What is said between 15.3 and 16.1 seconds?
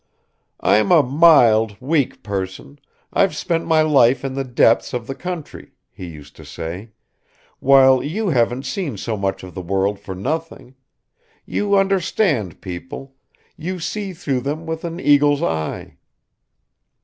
eye."